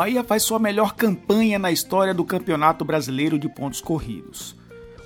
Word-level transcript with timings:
Bahia 0.00 0.24
faz 0.24 0.44
sua 0.44 0.58
melhor 0.58 0.94
campanha 0.94 1.58
na 1.58 1.70
história 1.70 2.14
do 2.14 2.24
Campeonato 2.24 2.86
Brasileiro 2.86 3.38
de 3.38 3.50
Pontos 3.50 3.82
Corridos. 3.82 4.56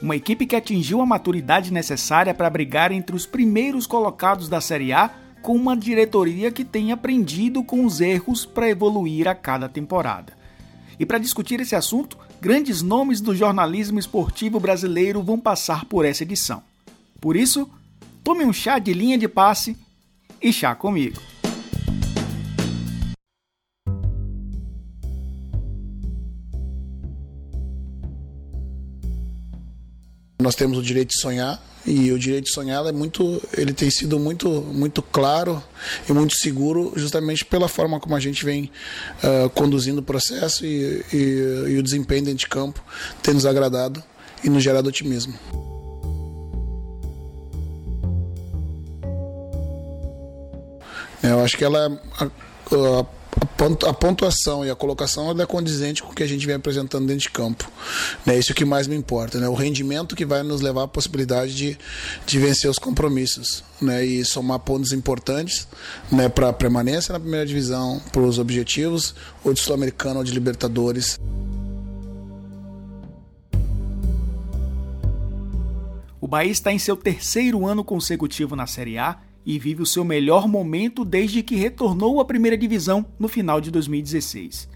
Uma 0.00 0.14
equipe 0.14 0.46
que 0.46 0.54
atingiu 0.54 1.00
a 1.00 1.04
maturidade 1.04 1.72
necessária 1.72 2.32
para 2.32 2.48
brigar 2.48 2.92
entre 2.92 3.16
os 3.16 3.26
primeiros 3.26 3.88
colocados 3.88 4.48
da 4.48 4.60
Série 4.60 4.92
A, 4.92 5.10
com 5.42 5.56
uma 5.56 5.76
diretoria 5.76 6.48
que 6.52 6.64
tem 6.64 6.92
aprendido 6.92 7.64
com 7.64 7.84
os 7.84 8.00
erros 8.00 8.46
para 8.46 8.70
evoluir 8.70 9.26
a 9.26 9.34
cada 9.34 9.68
temporada. 9.68 10.32
E 10.96 11.04
para 11.04 11.18
discutir 11.18 11.58
esse 11.58 11.74
assunto, 11.74 12.16
grandes 12.40 12.80
nomes 12.80 13.20
do 13.20 13.34
jornalismo 13.34 13.98
esportivo 13.98 14.60
brasileiro 14.60 15.24
vão 15.24 15.40
passar 15.40 15.86
por 15.86 16.04
essa 16.04 16.22
edição. 16.22 16.62
Por 17.20 17.34
isso, 17.34 17.68
tome 18.22 18.44
um 18.44 18.52
chá 18.52 18.78
de 18.78 18.92
linha 18.92 19.18
de 19.18 19.26
passe 19.26 19.76
e 20.40 20.52
chá 20.52 20.72
comigo. 20.72 21.20
Nós 30.44 30.54
temos 30.54 30.76
o 30.76 30.82
direito 30.82 31.08
de 31.08 31.22
sonhar 31.22 31.58
e 31.86 32.12
o 32.12 32.18
direito 32.18 32.44
de 32.44 32.52
sonhar 32.52 32.84
é 32.84 32.92
muito, 32.92 33.42
ele 33.56 33.72
tem 33.72 33.90
sido 33.90 34.18
muito, 34.18 34.50
muito 34.50 35.00
claro 35.00 35.62
e 36.06 36.12
muito 36.12 36.34
seguro, 36.34 36.92
justamente 36.96 37.46
pela 37.46 37.66
forma 37.66 37.98
como 37.98 38.14
a 38.14 38.20
gente 38.20 38.44
vem 38.44 38.70
uh, 39.22 39.48
conduzindo 39.48 40.00
o 40.00 40.02
processo 40.02 40.66
e, 40.66 41.02
e, 41.10 41.16
e 41.70 41.78
o 41.78 41.82
desempenho 41.82 42.26
dentro 42.26 42.40
de 42.40 42.46
campo 42.46 42.84
tem 43.22 43.32
nos 43.32 43.46
agradado 43.46 44.04
e 44.44 44.50
nos 44.50 44.62
gerado 44.62 44.86
otimismo. 44.86 45.32
Eu 51.22 51.40
acho 51.40 51.56
que 51.56 51.64
ela 51.64 51.98
a, 52.20 52.24
a, 52.24 53.06
a 53.86 53.94
pontuação 53.94 54.64
e 54.64 54.70
a 54.70 54.74
colocação 54.74 55.30
é 55.30 55.46
condizente 55.46 56.02
com 56.02 56.10
o 56.10 56.14
que 56.14 56.22
a 56.22 56.26
gente 56.26 56.44
vem 56.44 56.56
apresentando 56.56 57.06
dentro 57.06 57.22
de 57.22 57.30
campo. 57.30 57.70
Né? 58.26 58.38
Isso 58.38 58.50
é 58.50 58.52
o 58.52 58.56
que 58.56 58.64
mais 58.64 58.86
me 58.86 58.96
importa. 58.96 59.38
Né? 59.38 59.48
O 59.48 59.54
rendimento 59.54 60.16
que 60.16 60.24
vai 60.24 60.42
nos 60.42 60.60
levar 60.60 60.84
à 60.84 60.88
possibilidade 60.88 61.54
de, 61.54 61.78
de 62.26 62.38
vencer 62.38 62.68
os 62.68 62.78
compromissos 62.78 63.62
né? 63.80 64.04
e 64.04 64.24
somar 64.24 64.58
pontos 64.58 64.92
importantes 64.92 65.68
né? 66.10 66.28
para 66.28 66.48
a 66.48 66.52
permanência 66.52 67.12
na 67.12 67.20
primeira 67.20 67.46
divisão, 67.46 68.02
para 68.12 68.22
os 68.22 68.38
objetivos, 68.38 69.14
ou 69.44 69.54
de 69.54 69.60
Sul-Americano 69.60 70.18
ou 70.18 70.24
de 70.24 70.32
Libertadores. 70.32 71.18
O 76.20 76.26
Bahia 76.26 76.50
está 76.50 76.72
em 76.72 76.78
seu 76.78 76.96
terceiro 76.96 77.66
ano 77.66 77.84
consecutivo 77.84 78.56
na 78.56 78.66
Série 78.66 78.98
A 78.98 79.18
e 79.44 79.58
vive 79.58 79.82
o 79.82 79.86
seu 79.86 80.04
melhor 80.04 80.48
momento 80.48 81.04
desde 81.04 81.42
que 81.42 81.54
retornou 81.54 82.20
à 82.20 82.24
primeira 82.24 82.56
divisão 82.56 83.04
no 83.18 83.28
final 83.28 83.60
de 83.60 83.70
2016. 83.70 84.68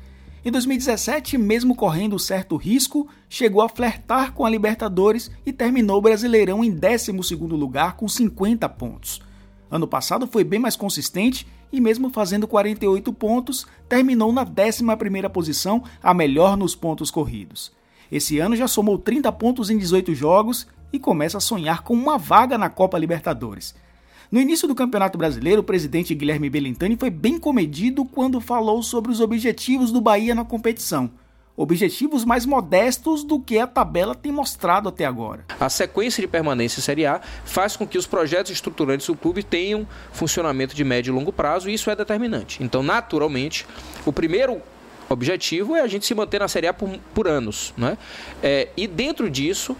Em 0.44 0.50
2017, 0.50 1.36
mesmo 1.36 1.74
correndo 1.74 2.18
certo 2.18 2.56
risco, 2.56 3.08
chegou 3.28 3.60
a 3.60 3.68
flertar 3.68 4.32
com 4.32 4.46
a 4.46 4.50
Libertadores 4.50 5.30
e 5.44 5.52
terminou 5.52 5.98
o 5.98 6.02
Brasileirão 6.02 6.64
em 6.64 6.74
12º 6.74 7.50
lugar 7.56 7.96
com 7.96 8.08
50 8.08 8.68
pontos. 8.68 9.20
Ano 9.70 9.86
passado 9.86 10.26
foi 10.26 10.44
bem 10.44 10.58
mais 10.58 10.76
consistente 10.76 11.46
e 11.72 11.80
mesmo 11.80 12.08
fazendo 12.10 12.48
48 12.48 13.12
pontos, 13.12 13.66
terminou 13.88 14.32
na 14.32 14.44
11ª 14.46 15.28
posição, 15.28 15.82
a 16.02 16.14
melhor 16.14 16.56
nos 16.56 16.74
pontos 16.74 17.10
corridos. 17.10 17.72
Esse 18.10 18.38
ano 18.38 18.56
já 18.56 18.66
somou 18.66 18.96
30 18.96 19.30
pontos 19.32 19.68
em 19.68 19.76
18 19.76 20.14
jogos 20.14 20.66
e 20.90 20.98
começa 20.98 21.36
a 21.36 21.42
sonhar 21.42 21.82
com 21.82 21.92
uma 21.92 22.16
vaga 22.16 22.56
na 22.56 22.70
Copa 22.70 22.98
Libertadores. 22.98 23.74
No 24.30 24.38
início 24.38 24.68
do 24.68 24.74
Campeonato 24.74 25.16
Brasileiro, 25.16 25.62
o 25.62 25.64
presidente 25.64 26.14
Guilherme 26.14 26.50
Belintani 26.50 26.98
foi 26.98 27.08
bem 27.08 27.38
comedido 27.38 28.04
quando 28.04 28.42
falou 28.42 28.82
sobre 28.82 29.10
os 29.10 29.20
objetivos 29.20 29.90
do 29.90 30.02
Bahia 30.02 30.34
na 30.34 30.44
competição. 30.44 31.10
Objetivos 31.56 32.26
mais 32.26 32.44
modestos 32.44 33.24
do 33.24 33.40
que 33.40 33.58
a 33.58 33.66
tabela 33.66 34.14
tem 34.14 34.30
mostrado 34.30 34.90
até 34.90 35.06
agora. 35.06 35.46
A 35.58 35.70
sequência 35.70 36.20
de 36.20 36.28
permanência 36.28 36.82
Série 36.82 37.06
A 37.06 37.22
faz 37.46 37.74
com 37.74 37.86
que 37.86 37.96
os 37.96 38.06
projetos 38.06 38.52
estruturantes 38.52 39.06
do 39.06 39.16
clube 39.16 39.42
tenham 39.42 39.88
funcionamento 40.12 40.76
de 40.76 40.84
médio 40.84 41.10
e 41.10 41.14
longo 41.14 41.32
prazo 41.32 41.70
e 41.70 41.72
isso 41.72 41.88
é 41.88 41.96
determinante. 41.96 42.62
Então, 42.62 42.82
naturalmente, 42.82 43.66
o 44.04 44.12
primeiro 44.12 44.60
objetivo 45.08 45.74
é 45.74 45.80
a 45.80 45.86
gente 45.86 46.04
se 46.04 46.14
manter 46.14 46.38
na 46.38 46.48
Série 46.48 46.66
A 46.66 46.74
por, 46.74 46.90
por 47.14 47.26
anos. 47.26 47.72
Né? 47.78 47.96
É, 48.42 48.68
e 48.76 48.86
dentro 48.86 49.30
disso, 49.30 49.74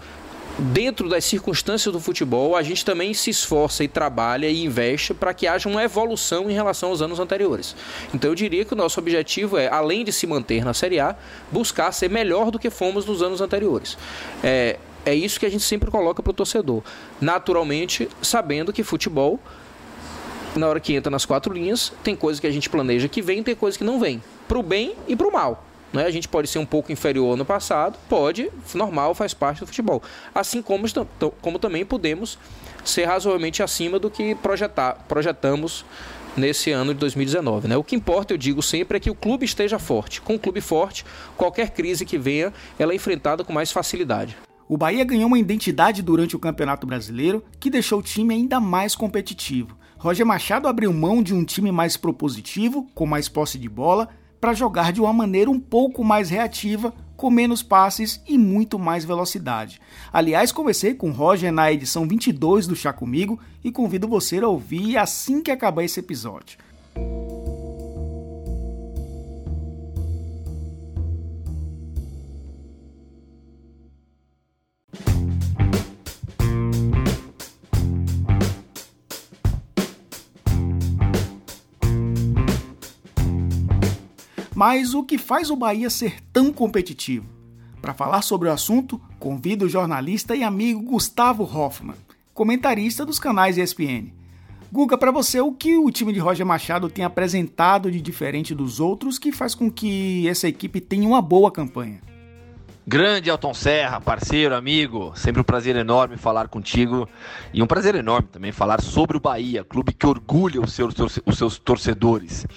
dentro 0.59 1.07
das 1.07 1.25
circunstâncias 1.25 1.91
do 1.91 1.99
futebol, 1.99 2.55
a 2.55 2.61
gente 2.61 2.83
também 2.83 3.13
se 3.13 3.29
esforça 3.29 3.83
e 3.83 3.87
trabalha 3.87 4.47
e 4.47 4.63
investe 4.63 5.13
para 5.13 5.33
que 5.33 5.47
haja 5.47 5.69
uma 5.69 5.83
evolução 5.83 6.49
em 6.49 6.53
relação 6.53 6.89
aos 6.89 7.01
anos 7.01 7.19
anteriores. 7.19 7.75
Então 8.13 8.31
eu 8.31 8.35
diria 8.35 8.65
que 8.65 8.73
o 8.73 8.77
nosso 8.77 8.99
objetivo 8.99 9.57
é, 9.57 9.67
além 9.67 10.03
de 10.03 10.11
se 10.11 10.27
manter 10.27 10.63
na 10.63 10.73
Série 10.73 10.99
A, 10.99 11.15
buscar 11.51 11.91
ser 11.91 12.09
melhor 12.09 12.51
do 12.51 12.59
que 12.59 12.69
fomos 12.69 13.05
nos 13.05 13.21
anos 13.21 13.41
anteriores. 13.41 13.97
É, 14.43 14.77
é 15.05 15.15
isso 15.15 15.39
que 15.39 15.45
a 15.45 15.49
gente 15.49 15.63
sempre 15.63 15.89
coloca 15.89 16.21
para 16.21 16.31
o 16.31 16.33
torcedor. 16.33 16.83
Naturalmente, 17.21 18.09
sabendo 18.21 18.73
que 18.73 18.83
futebol, 18.83 19.39
na 20.55 20.67
hora 20.67 20.79
que 20.79 20.93
entra 20.93 21.09
nas 21.09 21.25
quatro 21.25 21.53
linhas, 21.53 21.93
tem 22.03 22.15
coisa 22.15 22.39
que 22.41 22.47
a 22.47 22.51
gente 22.51 22.69
planeja 22.69 23.07
que 23.07 23.21
vem, 23.21 23.41
tem 23.41 23.55
coisa 23.55 23.77
que 23.77 23.83
não 23.83 23.99
vem. 23.99 24.21
Para 24.47 24.59
o 24.59 24.63
bem 24.63 24.95
e 25.07 25.15
para 25.15 25.27
o 25.27 25.31
mal. 25.31 25.68
Né? 25.91 26.05
A 26.05 26.11
gente 26.11 26.27
pode 26.27 26.47
ser 26.47 26.59
um 26.59 26.65
pouco 26.65 26.91
inferior 26.91 27.35
no 27.35 27.45
passado, 27.45 27.97
pode, 28.07 28.49
normal, 28.73 29.15
faz 29.15 29.33
parte 29.33 29.59
do 29.59 29.67
futebol. 29.67 30.01
Assim 30.33 30.61
como, 30.61 30.85
como 31.41 31.59
também 31.59 31.85
podemos 31.85 32.37
ser 32.83 33.05
razoavelmente 33.05 33.61
acima 33.61 33.99
do 33.99 34.09
que 34.09 34.35
projetar, 34.35 35.05
projetamos 35.07 35.85
nesse 36.37 36.71
ano 36.71 36.93
de 36.93 36.99
2019. 36.99 37.67
Né? 37.67 37.77
O 37.77 37.83
que 37.83 37.95
importa, 37.95 38.33
eu 38.33 38.37
digo 38.37 38.61
sempre, 38.61 38.97
é 38.97 38.99
que 38.99 39.09
o 39.09 39.15
clube 39.15 39.45
esteja 39.45 39.79
forte. 39.79 40.21
Com 40.21 40.33
um 40.33 40.37
clube 40.37 40.61
forte, 40.61 41.05
qualquer 41.35 41.71
crise 41.71 42.05
que 42.05 42.17
venha, 42.17 42.53
ela 42.77 42.93
é 42.93 42.95
enfrentada 42.95 43.43
com 43.43 43.51
mais 43.51 43.71
facilidade. 43.71 44.37
O 44.67 44.77
Bahia 44.77 45.03
ganhou 45.03 45.27
uma 45.27 45.39
identidade 45.39 46.03
durante 46.03 46.35
o 46.35 46.39
Campeonato 46.39 46.85
Brasileiro 46.85 47.43
que 47.59 47.71
deixou 47.71 47.99
o 47.99 48.03
time 48.03 48.35
ainda 48.35 48.59
mais 48.59 48.95
competitivo. 48.95 49.75
Roger 49.97 50.25
Machado 50.25 50.67
abriu 50.67 50.93
mão 50.93 51.21
de 51.21 51.33
um 51.33 51.43
time 51.43 51.71
mais 51.71 51.97
propositivo, 51.97 52.87
com 52.93 53.05
mais 53.05 53.27
posse 53.27 53.57
de 53.57 53.67
bola, 53.67 54.07
para 54.39 54.53
jogar 54.53 54.91
de 54.91 55.01
uma 55.01 55.13
maneira 55.13 55.49
um 55.49 55.59
pouco 55.59 56.03
mais 56.03 56.29
reativa, 56.29 56.93
com 57.17 57.29
menos 57.29 57.61
passes 57.61 58.21
e 58.25 58.37
muito 58.37 58.79
mais 58.79 59.03
velocidade. 59.03 59.81
Aliás, 60.11 60.51
conversei 60.51 60.93
com 60.93 61.11
Roger 61.11 61.51
na 61.51 61.71
edição 61.71 62.07
22 62.07 62.65
do 62.65 62.75
Chá 62.75 62.93
Comigo 62.93 63.39
e 63.63 63.71
convido 63.71 64.07
você 64.07 64.39
a 64.39 64.47
ouvir 64.47 64.97
assim 64.97 65.41
que 65.41 65.51
acabar 65.51 65.83
esse 65.83 65.99
episódio. 65.99 66.57
Mas 84.59 84.93
o 84.93 85.05
que 85.05 85.17
faz 85.17 85.49
o 85.49 85.55
Bahia 85.55 85.89
ser 85.89 86.21
tão 86.33 86.51
competitivo? 86.51 87.25
Para 87.81 87.93
falar 87.93 88.21
sobre 88.21 88.49
o 88.49 88.51
assunto, 88.51 88.99
convido 89.17 89.63
o 89.63 89.69
jornalista 89.69 90.35
e 90.35 90.43
amigo 90.43 90.81
Gustavo 90.81 91.45
Hoffman, 91.45 91.95
comentarista 92.33 93.05
dos 93.05 93.17
canais 93.19 93.57
ESPN. 93.57 94.11
Guga, 94.69 94.97
para 94.97 95.13
você, 95.13 95.39
o 95.39 95.53
que 95.53 95.77
o 95.77 95.89
time 95.89 96.11
de 96.11 96.19
Roger 96.19 96.45
Machado 96.45 96.89
tem 96.89 97.05
apresentado 97.05 97.89
de 97.89 98.01
diferente 98.01 98.53
dos 98.53 98.81
outros 98.81 99.17
que 99.17 99.31
faz 99.31 99.55
com 99.55 99.71
que 99.71 100.27
essa 100.27 100.49
equipe 100.49 100.81
tenha 100.81 101.07
uma 101.07 101.21
boa 101.21 101.49
campanha? 101.49 102.01
Grande 102.91 103.29
Elton 103.29 103.53
Serra, 103.53 104.01
parceiro, 104.01 104.55
amigo, 104.55 105.13
sempre 105.15 105.39
um 105.39 105.43
prazer 105.43 105.75
enorme 105.75 106.17
falar 106.17 106.47
contigo 106.47 107.07
e 107.53 107.61
um 107.61 107.67
prazer 107.67 107.93
enorme 107.93 108.27
também 108.31 108.51
falar 108.51 108.81
sobre 108.81 109.15
o 109.15 109.19
Bahia, 109.19 109.63
clube 109.63 109.93
que 109.93 110.07
orgulha 110.07 110.59
os 110.59 110.73
seus, 110.73 110.95
os 111.23 111.37
seus 111.37 111.59
torcedores. 111.59 112.47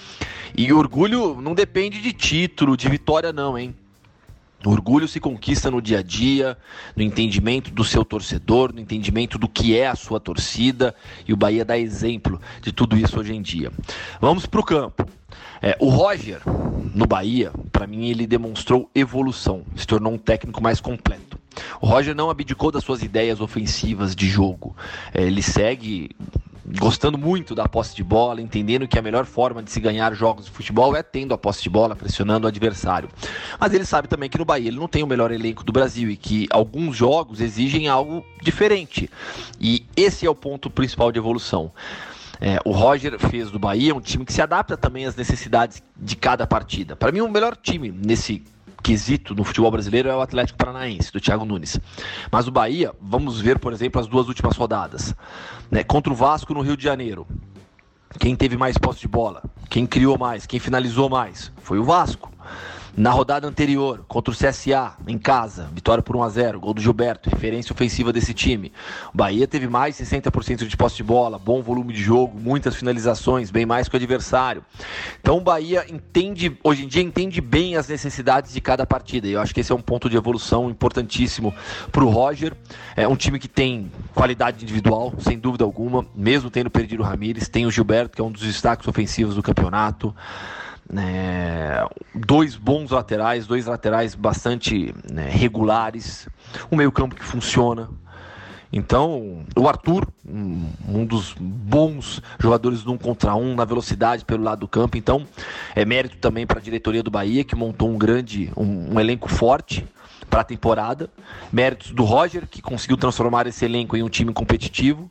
E 0.57 0.73
orgulho 0.73 1.39
não 1.39 1.53
depende 1.53 2.01
de 2.01 2.15
título, 2.15 2.79
de 2.79 2.89
vitória, 2.89 3.31
não, 3.31 3.59
hein? 3.59 3.77
O 4.65 4.71
orgulho 4.71 5.09
se 5.09 5.19
conquista 5.19 5.71
no 5.71 5.83
dia 5.83 5.99
a 5.99 6.03
dia, 6.03 6.57
no 6.95 7.03
entendimento 7.03 7.71
do 7.73 7.85
seu 7.85 8.05
torcedor, 8.05 8.73
no 8.73 8.81
entendimento 8.81 9.37
do 9.39 9.49
que 9.49 9.77
é 9.77 9.89
a 9.89 9.97
sua 9.97 10.21
torcida, 10.21 10.95
e 11.27 11.33
o 11.33 11.37
Bahia 11.37 11.65
dá 11.65 11.77
exemplo 11.77 12.41
de 12.61 12.73
tudo 12.73 12.97
isso 12.97 13.19
hoje 13.19 13.35
em 13.35 13.43
dia. 13.43 13.73
Vamos 14.21 14.47
para 14.47 14.61
o 14.61 14.65
campo. 14.65 15.07
É, 15.61 15.77
o 15.81 15.89
Roger, 15.89 16.41
no 16.95 17.07
Bahia, 17.07 17.53
para 17.73 17.87
mim, 17.87 18.07
ele 18.07 18.27
demonstrou 18.27 18.91
evolução, 18.95 19.65
se 19.75 19.87
tornou 19.87 20.13
um 20.13 20.19
técnico 20.19 20.63
mais 20.63 20.81
completo. 20.81 21.39
O 21.81 21.87
Roger 21.87 22.15
não 22.15 22.31
abdicou 22.31 22.71
das 22.71 22.85
suas 22.85 23.03
ideias 23.03 23.41
ofensivas 23.41 24.15
de 24.15 24.29
jogo. 24.29 24.77
É, 25.13 25.23
ele 25.23 25.43
segue 25.43 26.11
gostando 26.65 27.19
muito 27.19 27.55
da 27.55 27.69
posse 27.69 27.95
de 27.95 28.05
bola, 28.05 28.41
entendendo 28.41 28.87
que 28.87 28.99
a 28.99 29.03
melhor 29.03 29.25
forma 29.25 29.63
de 29.63 29.71
se 29.71 29.81
ganhar 29.81 30.15
jogos 30.15 30.47
de 30.47 30.51
futebol 30.51 30.95
é 30.95 31.03
tendo 31.03 31.35
a 31.35 31.39
posse 31.39 31.63
de 31.63 31.71
bola, 31.71 31.97
pressionando 31.97 32.47
o 32.47 32.49
adversário. 32.49 33.09
Mas 33.59 33.75
ele 33.75 33.85
sabe 33.85 34.09
também 34.09 34.31
que 34.31 34.39
no 34.39 34.45
Bahia 34.45 34.69
ele 34.69 34.79
não 34.79 34.89
tem 34.89 35.03
o 35.03 35.07
melhor 35.07 35.33
elenco 35.33 35.65
do 35.65 35.73
Brasil 35.73 36.11
e 36.11 36.17
que 36.17 36.47
alguns 36.51 36.97
jogos 36.97 37.41
exigem 37.41 37.89
algo 37.89 38.25
diferente. 38.41 39.11
E 39.61 39.87
esse 39.97 40.27
é 40.27 40.31
o 40.31 40.35
ponto 40.35 40.71
principal 40.71 41.11
de 41.11 41.19
evolução. 41.19 41.73
É, 42.41 42.59
o 42.65 42.73
Roger 42.73 43.19
fez 43.19 43.51
do 43.51 43.59
Bahia 43.59 43.95
um 43.95 44.01
time 44.01 44.25
que 44.25 44.33
se 44.33 44.43
adapta 44.43 44.77
também 44.77 45.07
às 45.07 45.15
necessidades 45.15 45.83
de 45.97 46.17
cada 46.17 46.47
partida. 46.47 46.97
Para 46.97 47.13
mim, 47.13 47.21
o 47.21 47.29
melhor 47.29 47.57
time 47.57 47.93
nesse 47.93 48.43
quesito 48.83 49.35
no 49.35 49.45
futebol 49.45 49.71
brasileiro 49.71 50.09
é 50.09 50.17
o 50.17 50.21
Atlético 50.21 50.59
Paranaense, 50.59 51.13
do 51.13 51.21
Thiago 51.21 51.45
Nunes. 51.45 51.79
Mas 52.31 52.49
o 52.49 52.51
Bahia, 52.51 52.93
vamos 53.01 53.41
ver, 53.41 53.59
por 53.59 53.73
exemplo, 53.73 54.01
as 54.01 54.07
duas 54.07 54.27
últimas 54.29 54.57
rodadas. 54.57 55.15
Né? 55.71 55.85
Contra 55.85 56.13
o 56.13 56.17
Vasco 56.17 56.53
no 56.53 56.61
Rio 56.61 56.77
de 56.77 56.85
Janeiro. 56.85 57.27
Quem 58.19 58.35
teve 58.35 58.57
mais 58.57 58.77
posse 58.77 59.01
de 59.01 59.09
bola? 59.09 59.43
Quem 59.71 59.87
criou 59.87 60.19
mais? 60.19 60.47
Quem 60.47 60.59
finalizou 60.59 61.09
mais? 61.09 61.53
Foi 61.63 61.79
o 61.79 61.85
Vasco. 61.85 62.32
Na 62.95 63.11
rodada 63.11 63.49
anterior, 63.49 64.05
contra 64.07 64.35
o 64.35 64.37
CSA, 64.37 64.93
em 65.09 65.17
casa, 65.17 65.67
vitória 65.73 66.03
por 66.03 66.15
1 66.15 66.23
a 66.25 66.29
0 66.29 66.61
gol 66.61 66.75
do 66.75 66.81
Gilberto, 66.83 67.31
referência 67.31 67.73
ofensiva 67.73 68.13
desse 68.13 68.35
time. 68.35 68.71
O 69.15 69.17
Bahia 69.17 69.49
teve 69.49 69.67
mais 69.67 69.97
de 69.97 70.05
60% 70.05 70.67
de 70.67 70.77
posse 70.77 70.97
de 70.97 71.03
bola, 71.03 71.39
bom 71.39 71.63
volume 71.63 71.95
de 71.95 72.03
jogo, 72.03 72.39
muitas 72.39 72.77
finalizações, 72.77 73.51
bem 73.51 73.65
mais 73.65 73.89
que 73.89 73.95
o 73.95 73.97
adversário. 73.97 74.63
Então 75.19 75.39
o 75.39 75.41
Bahia 75.41 75.87
entende, 75.89 76.55
hoje 76.63 76.85
em 76.85 76.87
dia, 76.87 77.01
entende 77.01 77.41
bem 77.41 77.77
as 77.77 77.89
necessidades 77.89 78.53
de 78.53 78.61
cada 78.61 78.85
partida. 78.85 79.27
E 79.27 79.33
eu 79.33 79.41
acho 79.41 79.55
que 79.55 79.61
esse 79.61 79.73
é 79.73 79.75
um 79.75 79.81
ponto 79.81 80.11
de 80.11 80.19
evolução 80.19 80.69
importantíssimo 80.69 81.55
para 81.91 82.05
o 82.05 82.11
Roger. 82.11 82.55
É 82.95 83.09
um 83.09 83.17
time 83.17 83.39
que 83.39 83.49
tem 83.49 83.91
qualidade 84.15 84.63
individual, 84.63 85.15
sem 85.19 85.39
dúvida 85.39 85.65
alguma, 85.65 86.05
mesmo 86.15 86.51
tendo 86.51 86.69
perdido 86.69 87.01
o 87.01 87.07
Ramires, 87.07 87.49
tem 87.49 87.65
o 87.65 87.71
Gilberto, 87.71 88.17
que 88.17 88.21
é 88.21 88.25
um 88.25 88.31
dos 88.31 88.43
destaques 88.43 88.87
ofensivos 88.87 89.35
do 89.35 89.43
campeonato. 89.43 90.15
É, 90.97 91.87
dois 92.15 92.57
bons 92.57 92.91
laterais, 92.91 93.47
dois 93.47 93.67
laterais 93.67 94.15
bastante 94.15 94.95
né, 95.11 95.29
regulares, 95.29 96.29
um 96.71 96.77
meio-campo 96.77 97.15
que 97.15 97.25
funciona. 97.25 97.89
Então, 98.73 99.45
o 99.55 99.69
Arthur, 99.69 100.09
um, 100.27 101.05
dos 101.05 101.35
bons 101.39 102.23
jogadores 102.41 102.83
no 102.85 102.93
um 102.93 102.99
contra 102.99 103.35
um, 103.35 103.55
na 103.55 103.67
velocidade 103.67 104.25
pelo 104.25 104.43
lado 104.43 104.61
do 104.61 104.69
campo. 104.69 104.97
Então, 104.97 105.27
é 105.75 105.85
mérito 105.85 106.17
também 106.17 106.47
para 106.47 106.59
a 106.59 106.63
diretoria 106.63 107.03
do 107.03 107.11
Bahia, 107.11 107.45
que 107.45 107.55
montou 107.55 107.91
um 107.91 107.99
grande, 107.99 108.51
um, 108.57 108.95
um 108.95 109.01
elenco 109.01 109.29
forte 109.29 109.87
para 110.31 110.41
a 110.41 110.45
temporada. 110.45 111.11
Méritos 111.53 111.91
do 111.91 112.03
Roger, 112.03 112.47
que 112.47 112.63
conseguiu 112.63 112.97
transformar 112.97 113.47
esse 113.47 113.63
elenco 113.63 113.95
em 113.95 114.03
um 114.03 114.09
time 114.09 114.33
competitivo. 114.33 115.11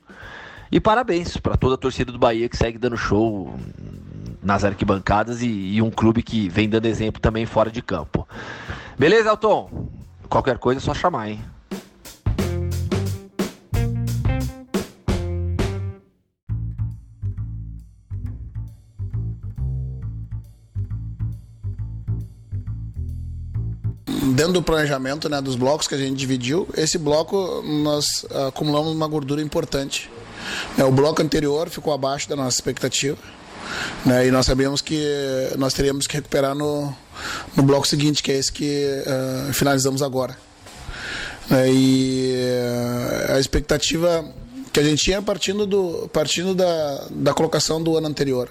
E 0.72 0.80
parabéns 0.80 1.38
para 1.38 1.56
toda 1.56 1.76
a 1.76 1.78
torcida 1.78 2.12
do 2.12 2.18
Bahia 2.18 2.50
que 2.50 2.58
segue 2.58 2.80
dando 2.80 2.98
show 2.98 3.54
nas 4.44 4.64
arquibancadas 4.64 5.42
e, 5.42 5.48
e, 5.48 5.82
um 5.82 5.92
clube 5.92 6.24
que 6.24 6.50
vem 6.50 6.68
dando 6.68 6.86
exemplo 6.86 7.22
também 7.22 7.46
fora 7.46 7.70
de 7.70 7.82
campo. 7.82 8.28
Beleza, 8.98 9.30
Elton? 9.30 9.90
Qualquer 10.30 10.58
coisa 10.58 10.80
é 10.80 10.84
só 10.84 10.94
chamar, 10.94 11.30
hein? 11.30 11.40
dentro 24.42 24.54
do 24.54 24.64
planejamento 24.64 25.30
né, 25.30 25.40
dos 25.40 25.56
blocos 25.56 25.88
que 25.88 25.94
a 25.94 25.98
gente 25.98 26.16
dividiu, 26.16 26.68
esse 26.76 26.98
bloco 26.98 27.62
nós 27.62 28.26
acumulamos 28.48 28.92
uma 28.92 29.08
gordura 29.08 29.40
importante. 29.42 30.10
É, 30.78 30.84
o 30.84 30.92
bloco 30.92 31.22
anterior 31.22 31.70
ficou 31.70 31.94
abaixo 31.94 32.28
da 32.28 32.36
nossa 32.36 32.58
expectativa. 32.58 33.18
Né? 34.06 34.28
E 34.28 34.32
nós 34.32 34.46
sabemos 34.46 34.82
que 34.82 35.04
nós 35.58 35.74
teríamos 35.74 36.08
que 36.08 36.16
recuperar 36.16 36.56
no, 36.56 36.96
no 37.56 37.64
bloco 37.64 37.88
seguinte, 37.88 38.24
que 38.24 38.32
é 38.32 38.38
esse 38.38 38.52
que 38.52 39.04
uh, 39.06 39.54
finalizamos 39.54 40.02
agora. 40.02 40.36
Né? 41.50 41.72
E 41.72 42.36
uh, 43.30 43.36
a 43.36 43.40
expectativa 43.40 44.26
que 44.72 44.80
a 44.80 44.84
gente 44.84 45.04
tinha 45.04 45.22
partindo, 45.22 45.66
do, 45.66 46.10
partindo 46.14 46.56
da, 46.56 47.06
da 47.12 47.34
colocação 47.34 47.82
do 47.82 47.98
ano 47.98 48.08
anterior. 48.08 48.50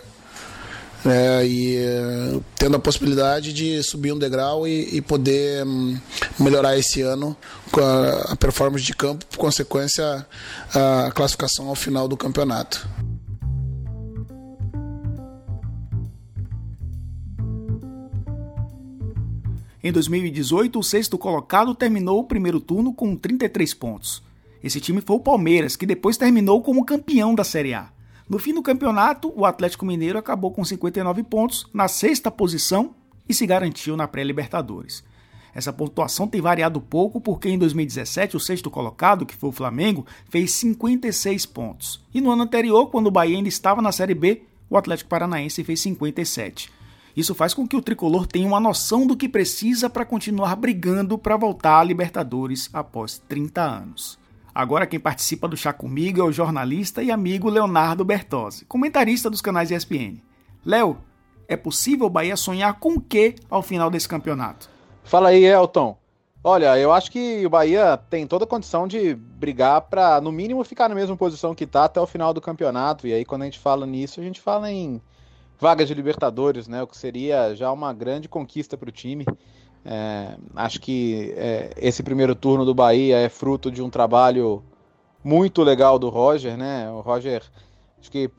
Né? 1.04 1.46
E 1.46 1.78
uh, 1.78 2.44
tendo 2.56 2.76
a 2.76 2.78
possibilidade 2.78 3.52
de 3.52 3.82
subir 3.82 4.12
um 4.12 4.18
degrau 4.18 4.68
e, 4.68 4.96
e 4.96 5.00
poder 5.00 5.64
um, 5.64 5.98
melhorar 6.38 6.76
esse 6.76 7.00
ano 7.00 7.36
com 7.72 7.80
a, 7.80 8.32
a 8.32 8.36
performance 8.36 8.84
de 8.84 8.94
campo, 8.94 9.24
por 9.26 9.38
consequência, 9.38 10.26
a 10.74 11.10
classificação 11.12 11.68
ao 11.68 11.74
final 11.74 12.06
do 12.06 12.16
campeonato. 12.16 12.86
Em 19.82 19.90
2018, 19.90 20.78
o 20.78 20.82
sexto 20.82 21.16
colocado 21.16 21.74
terminou 21.74 22.20
o 22.20 22.24
primeiro 22.24 22.60
turno 22.60 22.92
com 22.92 23.16
33 23.16 23.72
pontos. 23.72 24.22
Esse 24.62 24.78
time 24.78 25.00
foi 25.00 25.16
o 25.16 25.20
Palmeiras, 25.20 25.74
que 25.74 25.86
depois 25.86 26.18
terminou 26.18 26.62
como 26.62 26.84
campeão 26.84 27.34
da 27.34 27.44
Série 27.44 27.72
A. 27.72 27.90
No 28.28 28.38
fim 28.38 28.52
do 28.52 28.62
campeonato, 28.62 29.32
o 29.34 29.46
Atlético 29.46 29.86
Mineiro 29.86 30.18
acabou 30.18 30.50
com 30.52 30.62
59 30.62 31.22
pontos, 31.22 31.66
na 31.72 31.88
sexta 31.88 32.30
posição, 32.30 32.94
e 33.26 33.32
se 33.32 33.46
garantiu 33.46 33.96
na 33.96 34.06
pré-Libertadores. 34.06 35.02
Essa 35.54 35.72
pontuação 35.72 36.28
tem 36.28 36.40
variado 36.40 36.80
pouco 36.80 37.20
porque 37.20 37.48
em 37.48 37.58
2017 37.58 38.36
o 38.36 38.40
sexto 38.40 38.70
colocado, 38.70 39.24
que 39.24 39.34
foi 39.34 39.48
o 39.48 39.52
Flamengo, 39.52 40.04
fez 40.28 40.52
56 40.52 41.46
pontos. 41.46 42.04
E 42.12 42.20
no 42.20 42.30
ano 42.30 42.42
anterior, 42.42 42.88
quando 42.88 43.06
o 43.06 43.10
Bahia 43.10 43.36
ainda 43.36 43.48
estava 43.48 43.80
na 43.80 43.92
Série 43.92 44.14
B, 44.14 44.42
o 44.68 44.76
Atlético 44.76 45.08
Paranaense 45.10 45.64
fez 45.64 45.80
57. 45.80 46.70
Isso 47.16 47.34
faz 47.34 47.52
com 47.52 47.66
que 47.66 47.76
o 47.76 47.82
tricolor 47.82 48.26
tenha 48.26 48.46
uma 48.46 48.60
noção 48.60 49.06
do 49.06 49.16
que 49.16 49.28
precisa 49.28 49.90
para 49.90 50.04
continuar 50.04 50.54
brigando 50.56 51.18
para 51.18 51.36
voltar 51.36 51.80
à 51.80 51.84
Libertadores 51.84 52.70
após 52.72 53.18
30 53.28 53.60
anos. 53.60 54.18
Agora 54.54 54.86
quem 54.86 54.98
participa 54.98 55.48
do 55.48 55.56
Chá 55.56 55.72
Comigo 55.72 56.20
é 56.20 56.24
o 56.24 56.32
jornalista 56.32 57.02
e 57.02 57.10
amigo 57.10 57.48
Leonardo 57.48 58.04
Bertozzi, 58.04 58.64
comentarista 58.64 59.30
dos 59.30 59.40
canais 59.40 59.70
ESPN. 59.70 60.18
Léo, 60.64 60.98
é 61.48 61.56
possível 61.56 62.06
o 62.06 62.10
Bahia 62.10 62.36
sonhar 62.36 62.78
com 62.78 62.94
o 62.94 63.00
quê 63.00 63.34
ao 63.48 63.62
final 63.62 63.90
desse 63.90 64.08
campeonato? 64.08 64.68
Fala 65.02 65.30
aí, 65.30 65.44
Elton. 65.44 65.96
Olha, 66.42 66.78
eu 66.78 66.92
acho 66.92 67.10
que 67.10 67.44
o 67.44 67.50
Bahia 67.50 67.98
tem 68.08 68.26
toda 68.26 68.44
a 68.44 68.48
condição 68.48 68.88
de 68.88 69.14
brigar 69.14 69.82
para, 69.82 70.20
no 70.20 70.32
mínimo, 70.32 70.64
ficar 70.64 70.88
na 70.88 70.94
mesma 70.94 71.16
posição 71.16 71.54
que 71.54 71.64
está 71.64 71.84
até 71.84 72.00
o 72.00 72.06
final 72.06 72.32
do 72.32 72.40
campeonato. 72.40 73.06
E 73.06 73.12
aí, 73.12 73.24
quando 73.24 73.42
a 73.42 73.44
gente 73.44 73.58
fala 73.58 73.84
nisso, 73.86 74.20
a 74.20 74.22
gente 74.22 74.40
fala 74.40 74.70
em 74.70 75.02
vagas 75.60 75.86
de 75.86 75.94
Libertadores, 75.94 76.66
né? 76.66 76.82
O 76.82 76.86
que 76.86 76.96
seria 76.96 77.54
já 77.54 77.70
uma 77.70 77.92
grande 77.92 78.28
conquista 78.28 78.76
para 78.76 78.88
o 78.88 78.92
time. 78.92 79.26
É, 79.84 80.36
acho 80.56 80.80
que 80.80 81.32
é, 81.36 81.72
esse 81.76 82.02
primeiro 82.02 82.34
turno 82.34 82.64
do 82.64 82.74
Bahia 82.74 83.18
é 83.18 83.28
fruto 83.28 83.70
de 83.70 83.82
um 83.82 83.90
trabalho 83.90 84.62
muito 85.22 85.62
legal 85.62 85.98
do 85.98 86.08
Roger, 86.08 86.56
né? 86.56 86.90
O 86.90 87.00
Roger, 87.00 87.42
acho 87.98 88.10
que 88.10 88.30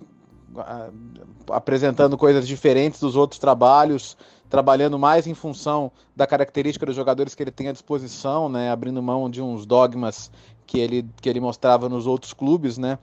apresentando 1.50 2.18
coisas 2.18 2.48
diferentes 2.48 3.00
dos 3.00 3.16
outros 3.16 3.40
trabalhos, 3.40 4.18
trabalhando 4.50 5.00
mais 5.00 5.26
em 5.28 5.34
função 5.34 5.92
da 6.14 6.28
característica 6.28 6.86
dos 6.86 6.96
jogadores 6.96 7.34
que 7.34 7.42
ele 7.42 7.52
tem 7.52 7.70
à 7.70 7.72
disposição, 7.72 8.50
né? 8.50 8.70
Abrindo 8.70 9.02
mão 9.02 9.30
de 9.30 9.42
uns 9.42 9.66
dogmas 9.66 10.32
que 10.66 10.80
ele, 10.80 11.06
que 11.22 11.30
ele 11.30 11.40
mostrava 11.40 11.88
nos 11.88 12.06
outros 12.06 12.34
clubes, 12.34 12.78
né? 12.78 12.98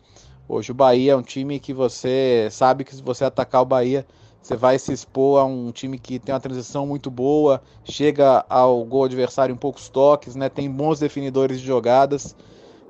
Hoje 0.48 0.72
o 0.72 0.74
Bahia 0.74 1.12
é 1.12 1.16
um 1.16 1.20
time 1.20 1.60
que 1.60 1.74
você 1.74 2.48
sabe 2.50 2.82
que 2.82 2.96
se 2.96 3.02
você 3.02 3.22
atacar 3.22 3.60
o 3.60 3.66
Bahia, 3.66 4.06
você 4.40 4.56
vai 4.56 4.78
se 4.78 4.92
expor 4.94 5.42
a 5.42 5.44
um 5.44 5.70
time 5.70 5.98
que 5.98 6.18
tem 6.18 6.34
uma 6.34 6.40
transição 6.40 6.86
muito 6.86 7.10
boa, 7.10 7.60
chega 7.84 8.46
ao 8.48 8.82
gol 8.82 9.04
adversário 9.04 9.52
em 9.52 9.56
poucos 9.56 9.90
toques, 9.90 10.34
né? 10.34 10.48
tem 10.48 10.70
bons 10.70 10.98
definidores 10.98 11.60
de 11.60 11.66
jogadas. 11.66 12.34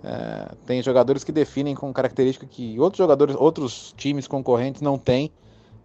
É, 0.04 0.54
tem 0.64 0.80
jogadores 0.80 1.24
que 1.24 1.32
definem 1.32 1.74
com 1.74 1.92
característica 1.92 2.46
que 2.46 2.78
outros 2.78 2.98
jogadores, 2.98 3.34
outros 3.36 3.92
times 3.96 4.28
concorrentes 4.28 4.80
não 4.80 4.96
têm, 4.96 5.32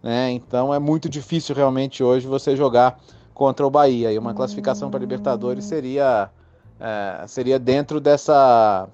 né? 0.00 0.30
Então 0.30 0.72
é 0.72 0.78
muito 0.78 1.08
difícil 1.08 1.52
realmente 1.56 2.04
hoje 2.04 2.24
você 2.24 2.54
jogar 2.54 3.00
contra 3.34 3.66
o 3.66 3.70
Bahia. 3.70 4.12
E 4.12 4.18
uma 4.18 4.32
classificação 4.32 4.88
para 4.88 5.00
Libertadores 5.00 5.64
seria 5.64 6.30
é, 6.78 7.24
seria 7.26 7.58
dentro 7.58 8.00
dessa 8.00 8.88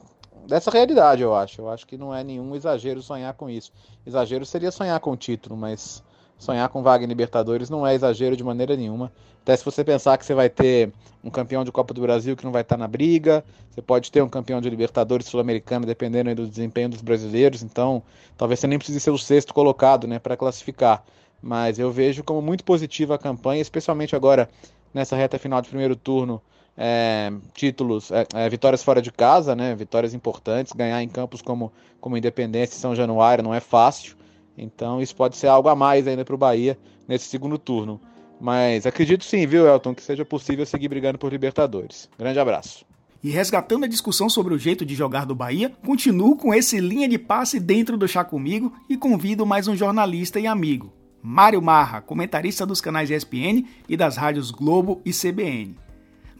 dessa 0.46 0.70
realidade, 0.70 1.22
eu 1.22 1.34
acho. 1.34 1.60
Eu 1.60 1.68
acho 1.68 1.86
que 1.86 1.96
não 1.96 2.14
é 2.14 2.22
nenhum 2.24 2.54
exagero 2.54 3.02
sonhar 3.02 3.34
com 3.34 3.48
isso. 3.48 3.72
Exagero 4.06 4.44
seria 4.44 4.70
sonhar 4.70 4.98
com 5.00 5.12
o 5.12 5.16
título, 5.16 5.56
mas 5.56 6.02
sonhar 6.38 6.68
com 6.68 6.82
vaga 6.82 7.04
em 7.04 7.08
Libertadores 7.08 7.68
não 7.68 7.86
é 7.86 7.94
exagero 7.94 8.36
de 8.36 8.42
maneira 8.42 8.76
nenhuma. 8.76 9.12
Até 9.42 9.56
se 9.56 9.64
você 9.64 9.82
pensar 9.84 10.16
que 10.18 10.24
você 10.24 10.34
vai 10.34 10.48
ter 10.48 10.92
um 11.22 11.30
campeão 11.30 11.64
de 11.64 11.72
Copa 11.72 11.94
do 11.94 12.00
Brasil 12.00 12.36
que 12.36 12.44
não 12.44 12.52
vai 12.52 12.62
estar 12.62 12.76
na 12.76 12.88
briga, 12.88 13.44
você 13.70 13.80
pode 13.80 14.10
ter 14.10 14.22
um 14.22 14.28
campeão 14.28 14.60
de 14.60 14.68
Libertadores 14.68 15.26
sul-americano 15.26 15.86
dependendo 15.86 16.34
do 16.34 16.46
desempenho 16.46 16.88
dos 16.88 17.00
brasileiros, 17.00 17.62
então 17.62 18.02
talvez 18.36 18.60
você 18.60 18.66
nem 18.66 18.78
precise 18.78 19.00
ser 19.00 19.10
o 19.10 19.18
sexto 19.18 19.54
colocado, 19.54 20.06
né, 20.06 20.18
para 20.18 20.36
classificar. 20.36 21.04
Mas 21.42 21.78
eu 21.78 21.90
vejo 21.90 22.22
como 22.22 22.42
muito 22.42 22.64
positiva 22.64 23.14
a 23.14 23.18
campanha, 23.18 23.62
especialmente 23.62 24.14
agora 24.14 24.48
nessa 24.92 25.16
reta 25.16 25.38
final 25.38 25.62
de 25.62 25.68
primeiro 25.68 25.96
turno, 25.96 26.40
é, 26.76 27.32
títulos, 27.54 28.10
é, 28.10 28.26
é, 28.34 28.48
vitórias 28.48 28.82
fora 28.82 29.02
de 29.02 29.10
casa, 29.10 29.54
né? 29.54 29.74
Vitórias 29.74 30.14
importantes, 30.14 30.72
ganhar 30.72 31.02
em 31.02 31.08
campos 31.08 31.42
como, 31.42 31.72
como 32.00 32.16
Independência 32.16 32.76
e 32.76 32.80
São 32.80 32.94
Januário 32.94 33.44
não 33.44 33.54
é 33.54 33.60
fácil. 33.60 34.16
Então 34.56 35.00
isso 35.00 35.14
pode 35.14 35.36
ser 35.36 35.48
algo 35.48 35.68
a 35.68 35.74
mais 35.74 36.06
ainda 36.06 36.24
para 36.24 36.34
o 36.34 36.38
Bahia 36.38 36.78
nesse 37.06 37.26
segundo 37.26 37.58
turno. 37.58 38.00
Mas 38.40 38.86
acredito 38.86 39.24
sim, 39.24 39.46
viu, 39.46 39.66
Elton, 39.66 39.94
que 39.94 40.02
seja 40.02 40.24
possível 40.24 40.64
seguir 40.64 40.88
brigando 40.88 41.18
por 41.18 41.30
Libertadores. 41.30 42.08
Grande 42.18 42.38
abraço. 42.38 42.86
E 43.22 43.30
resgatando 43.30 43.84
a 43.84 43.88
discussão 43.88 44.30
sobre 44.30 44.54
o 44.54 44.58
jeito 44.58 44.84
de 44.84 44.94
jogar 44.94 45.26
do 45.26 45.34
Bahia, 45.34 45.70
continuo 45.84 46.36
com 46.36 46.54
esse 46.54 46.80
linha 46.80 47.06
de 47.06 47.18
passe 47.18 47.60
dentro 47.60 47.98
do 47.98 48.08
chá 48.08 48.24
comigo 48.24 48.72
e 48.88 48.96
convido 48.96 49.44
mais 49.44 49.68
um 49.68 49.76
jornalista 49.76 50.40
e 50.40 50.46
amigo, 50.46 50.90
Mário 51.22 51.60
Marra, 51.60 52.00
comentarista 52.00 52.64
dos 52.64 52.80
canais 52.80 53.10
ESPN 53.10 53.66
e 53.86 53.94
das 53.94 54.16
rádios 54.16 54.50
Globo 54.50 55.02
e 55.04 55.12
CBN. 55.12 55.76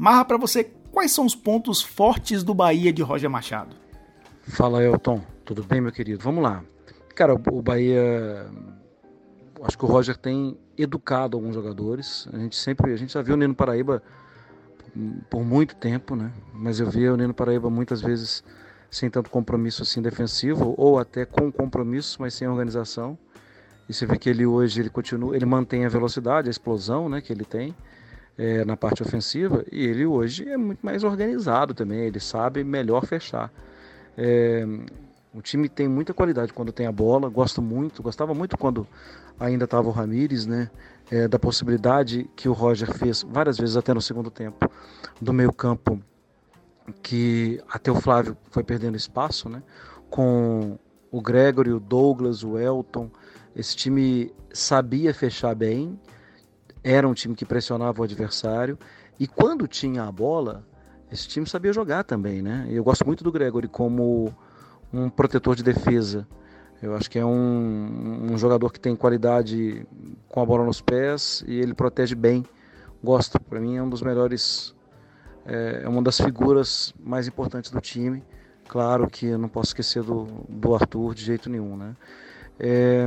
Marra, 0.01 0.25
para 0.25 0.39
você, 0.39 0.65
quais 0.91 1.13
são 1.13 1.27
os 1.27 1.35
pontos 1.35 1.83
fortes 1.83 2.43
do 2.43 2.55
Bahia 2.55 2.91
de 2.91 3.03
Roger 3.03 3.29
Machado? 3.29 3.77
Fala, 4.49 4.83
Elton. 4.83 5.21
Tudo 5.45 5.63
bem, 5.63 5.79
meu 5.79 5.93
querido? 5.93 6.25
Vamos 6.25 6.43
lá. 6.43 6.65
Cara, 7.15 7.35
o 7.35 7.61
Bahia. 7.61 8.47
Acho 9.63 9.77
que 9.77 9.85
o 9.85 9.89
Roger 9.89 10.17
tem 10.17 10.57
educado 10.79 11.37
alguns 11.37 11.55
jogadores. 11.55 12.27
A 12.33 12.39
gente 12.39 12.57
sempre. 12.57 12.95
A 12.95 12.97
gente 12.97 13.13
já 13.13 13.21
viu 13.21 13.35
o 13.35 13.37
Nino 13.37 13.55
Paraíba 13.55 14.03
por 15.29 15.45
muito 15.45 15.77
tempo, 15.77 16.17
né? 16.17 16.33
Mas 16.55 16.81
eu 16.81 16.89
via 16.89 17.13
o 17.13 17.17
Nino 17.19 17.35
Paraíba 17.35 17.69
muitas 17.69 18.01
vezes 18.01 18.43
sem 18.91 19.11
tanto 19.11 19.29
compromisso 19.29 19.83
assim 19.83 20.01
defensivo, 20.01 20.75
ou 20.79 20.99
até 20.99 21.27
com 21.27 21.53
compromisso, 21.53 22.23
mas 22.23 22.33
sem 22.33 22.49
organização. 22.49 23.19
E 23.87 23.93
você 23.93 24.07
vê 24.07 24.17
que 24.17 24.31
ele 24.31 24.47
hoje 24.47 24.81
ele 24.81 24.89
continua, 24.89 25.37
ele 25.37 25.45
mantém 25.45 25.85
a 25.85 25.91
velocidade, 25.91 26.49
a 26.49 26.51
explosão, 26.51 27.07
né, 27.07 27.21
que 27.21 27.31
ele 27.31 27.45
tem 27.45 27.75
é, 28.41 28.65
na 28.65 28.75
parte 28.75 29.03
ofensiva. 29.03 29.67
E 29.71 29.85
ele 29.85 30.07
hoje 30.07 30.49
é 30.49 30.57
muito 30.57 30.81
mais 30.81 31.05
organizado 31.05 31.75
também. 31.75 31.99
Ele 32.01 32.19
sabe 32.19 32.65
melhor 32.65 33.05
fechar. 33.05 33.53
É, 34.17 34.67
o 35.35 35.43
time 35.43 35.69
tem 35.69 35.87
muita 35.87 36.15
qualidade 36.15 36.51
quando 36.51 36.73
tem 36.73 36.87
a 36.87 36.93
bola. 36.93 37.29
Gosto 37.29 37.61
muito, 37.61 38.03
gostava 38.03 38.33
muito 38.33 38.57
quando 38.57 38.87
ainda 39.39 39.65
estava 39.65 39.89
o 39.89 39.91
Ramires, 39.91 40.47
né? 40.47 40.71
É, 41.11 41.29
da 41.29 41.39
possibilidade 41.39 42.31
que 42.35 42.49
o 42.49 42.53
Roger 42.53 42.91
fez 42.95 43.23
várias 43.29 43.59
vezes 43.59 43.77
até 43.77 43.93
no 43.93 44.01
segundo 44.01 44.31
tempo 44.31 44.71
do 45.21 45.33
meio 45.33 45.53
campo 45.53 46.01
que 47.03 47.61
até 47.69 47.91
o 47.91 47.97
Flávio 47.97 48.37
foi 48.51 48.63
perdendo 48.63 48.97
espaço, 48.97 49.49
né? 49.51 49.63
Com 50.09 50.79
o 51.11 51.21
Gregory, 51.21 51.73
o 51.73 51.81
Douglas, 51.81 52.43
o 52.43 52.57
Elton, 52.57 53.11
esse 53.55 53.77
time 53.77 54.33
sabia 54.53 55.13
fechar 55.13 55.55
bem, 55.55 55.99
era 56.83 57.07
um 57.07 57.15
time 57.15 57.35
que 57.35 57.45
pressionava 57.45 58.01
o 58.01 58.05
adversário 58.05 58.79
e 59.19 59.27
quando 59.27 59.69
tinha 59.69 60.05
a 60.05 60.13
bola, 60.13 60.65
esse 61.13 61.29
time 61.29 61.47
sabia 61.47 61.73
jogar 61.73 62.05
também, 62.05 62.41
né? 62.41 62.67
Eu 62.71 62.83
gosto 62.83 63.07
muito 63.07 63.23
do 63.23 63.31
Gregory 63.31 63.69
como 63.69 64.35
um 64.93 65.11
protetor 65.11 65.55
de 65.55 65.63
defesa. 65.63 66.27
Eu 66.83 66.95
acho 66.95 67.11
que 67.11 67.19
é 67.19 67.25
um, 67.25 68.33
um 68.33 68.39
jogador 68.39 68.73
que 68.73 68.81
tem 68.81 68.97
qualidade 68.97 69.87
com 70.29 70.41
a 70.41 70.47
bola 70.47 70.65
nos 70.65 70.81
pés 70.81 71.45
e 71.47 71.61
ele 71.61 71.75
protege 71.75 72.15
bem. 72.15 72.45
Gosto, 73.03 73.39
para 73.41 73.61
mim 73.61 73.77
é 73.77 73.83
um 73.83 73.89
dos 73.89 74.03
melhores, 74.03 74.75
é, 75.45 75.83
é 75.85 75.89
uma 75.89 76.03
das 76.03 76.19
figuras 76.19 76.95
mais 76.99 77.29
importantes 77.29 77.71
do 77.71 77.81
time. 77.81 78.25
Claro 78.67 79.11
que 79.11 79.27
eu 79.27 79.39
não 79.39 79.49
posso 79.49 79.69
esquecer 79.69 80.03
do, 80.03 80.25
do 80.49 80.75
Arthur 80.75 81.15
de 81.15 81.25
jeito 81.25 81.51
nenhum, 81.51 81.77
né? 81.77 81.95
É, 82.63 83.07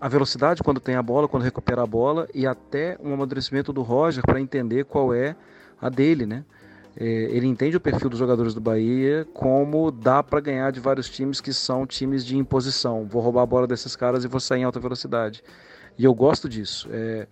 a 0.00 0.08
velocidade 0.08 0.62
quando 0.62 0.80
tem 0.80 0.94
a 0.94 1.02
bola, 1.02 1.28
quando 1.28 1.42
recupera 1.42 1.82
a 1.82 1.86
bola 1.86 2.26
e 2.32 2.46
até 2.46 2.96
um 2.98 3.12
amadurecimento 3.12 3.70
do 3.70 3.82
Roger 3.82 4.24
para 4.24 4.40
entender 4.40 4.86
qual 4.86 5.12
é 5.12 5.36
a 5.78 5.90
dele, 5.90 6.24
né? 6.24 6.42
É, 6.98 7.04
ele 7.04 7.46
entende 7.46 7.76
o 7.76 7.80
perfil 7.80 8.08
dos 8.08 8.18
jogadores 8.18 8.54
do 8.54 8.60
Bahia 8.60 9.28
como 9.34 9.90
dá 9.90 10.22
para 10.22 10.40
ganhar 10.40 10.72
de 10.72 10.80
vários 10.80 11.10
times 11.10 11.42
que 11.42 11.52
são 11.52 11.86
times 11.86 12.24
de 12.24 12.38
imposição. 12.38 13.04
Vou 13.04 13.20
roubar 13.20 13.42
a 13.42 13.46
bola 13.46 13.66
desses 13.66 13.94
caras 13.94 14.24
e 14.24 14.28
vou 14.28 14.40
sair 14.40 14.60
em 14.60 14.64
alta 14.64 14.80
velocidade. 14.80 15.44
E 15.98 16.04
eu 16.04 16.14
gosto 16.14 16.48
disso. 16.48 16.88
É, 16.90 17.26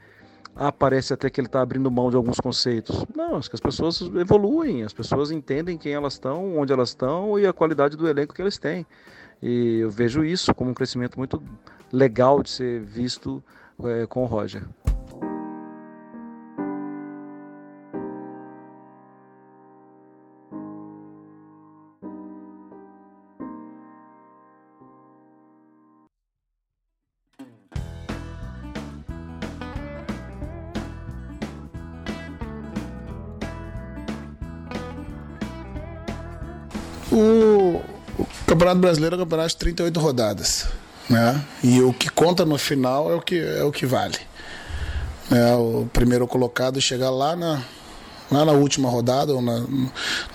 ah, 0.54 0.70
parece 0.70 1.14
até 1.14 1.30
que 1.30 1.40
ele 1.40 1.48
está 1.48 1.62
abrindo 1.62 1.90
mão 1.90 2.10
de 2.10 2.16
alguns 2.16 2.38
conceitos. 2.38 3.06
Não, 3.16 3.36
acho 3.36 3.48
que 3.48 3.56
as 3.56 3.60
pessoas 3.60 4.02
evoluem, 4.02 4.82
as 4.82 4.92
pessoas 4.92 5.30
entendem 5.30 5.78
quem 5.78 5.94
elas 5.94 6.12
estão, 6.12 6.58
onde 6.58 6.70
elas 6.70 6.90
estão 6.90 7.38
e 7.38 7.46
a 7.46 7.52
qualidade 7.54 7.96
do 7.96 8.06
elenco 8.06 8.34
que 8.34 8.42
eles 8.42 8.58
têm. 8.58 8.86
E 9.42 9.78
eu 9.78 9.90
vejo 9.90 10.24
isso 10.24 10.54
como 10.54 10.70
um 10.70 10.74
crescimento 10.74 11.18
muito 11.18 11.42
legal 11.92 12.42
de 12.42 12.50
ser 12.50 12.80
visto 12.80 13.42
é, 13.84 14.06
com 14.06 14.22
o 14.22 14.26
Roger. 14.26 14.62
Campeonato 38.74 38.78
Brasileiro 38.78 39.14
é 39.14 39.18
um 39.18 39.22
campeonato 39.22 39.48
de 39.50 39.56
38 39.56 40.00
rodadas. 40.00 40.66
Né? 41.08 41.44
E 41.62 41.80
o 41.80 41.92
que 41.92 42.08
conta 42.08 42.44
no 42.44 42.58
final 42.58 43.10
é 43.10 43.14
o 43.14 43.20
que, 43.20 43.38
é 43.38 43.62
o 43.62 43.70
que 43.70 43.86
vale. 43.86 44.18
É, 45.30 45.54
o 45.54 45.88
primeiro 45.92 46.26
colocado 46.26 46.80
chegar 46.80 47.10
lá 47.10 47.36
na, 47.36 47.62
lá 48.30 48.44
na 48.44 48.52
última 48.52 48.88
rodada, 48.88 49.32
ou 49.32 49.40
na, 49.40 49.64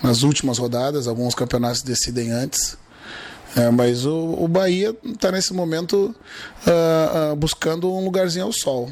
nas 0.02 0.22
últimas 0.22 0.58
rodadas, 0.58 1.06
alguns 1.06 1.34
campeonatos 1.34 1.82
decidem 1.82 2.30
antes. 2.30 2.76
É, 3.56 3.70
mas 3.70 4.06
o, 4.06 4.36
o 4.38 4.48
Bahia 4.48 4.96
está 5.04 5.32
nesse 5.32 5.52
momento 5.52 6.14
uh, 6.66 7.32
uh, 7.32 7.36
buscando 7.36 7.92
um 7.92 8.04
lugarzinho 8.04 8.46
ao 8.46 8.52
sol. 8.52 8.90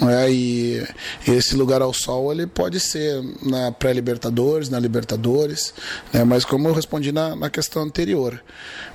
É, 0.00 0.30
e 0.30 0.86
esse 1.28 1.54
lugar 1.54 1.82
ao 1.82 1.92
sol 1.92 2.32
ele 2.32 2.46
pode 2.46 2.80
ser 2.80 3.22
na 3.42 3.70
pré-Libertadores, 3.70 4.68
na 4.68 4.80
Libertadores, 4.80 5.74
né, 6.12 6.24
mas 6.24 6.44
como 6.44 6.66
eu 6.66 6.72
respondi 6.72 7.12
na, 7.12 7.36
na 7.36 7.50
questão 7.50 7.82
anterior, 7.82 8.42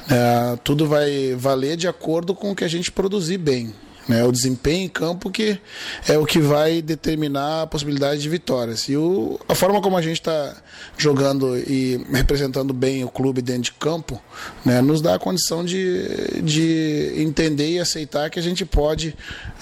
é, 0.10 0.58
tudo 0.64 0.88
vai 0.88 1.36
valer 1.36 1.78
de 1.78 1.88
acordo 1.88 2.34
com 2.34 2.52
o 2.52 2.56
que 2.56 2.64
a 2.64 2.68
gente 2.68 2.92
produzir 2.92 3.38
bem. 3.38 3.74
Né, 4.08 4.24
o 4.24 4.32
desempenho 4.32 4.86
em 4.86 4.88
campo 4.90 5.30
que 5.30 5.60
é 6.08 6.18
o 6.18 6.26
que 6.26 6.40
vai 6.40 6.82
determinar 6.82 7.64
a 7.64 7.68
possibilidade 7.68 8.22
de 8.22 8.30
vitórias. 8.30 8.88
E 8.88 8.96
o, 8.96 9.38
a 9.50 9.54
forma 9.54 9.82
como 9.82 9.98
a 9.98 10.02
gente 10.02 10.22
está 10.22 10.56
jogando 10.98 11.58
e 11.58 12.02
representando 12.14 12.74
bem 12.74 13.04
o 13.04 13.10
clube 13.10 13.42
dentro 13.42 13.64
de 13.64 13.74
campo 13.74 14.22
né, 14.64 14.82
nos 14.82 15.02
dá 15.02 15.16
a 15.16 15.20
condição 15.20 15.66
de, 15.66 16.42
de 16.42 17.14
entender 17.18 17.72
e 17.72 17.80
aceitar 17.80 18.30
que 18.30 18.40
a 18.40 18.42
gente 18.44 18.66
pode 18.66 19.14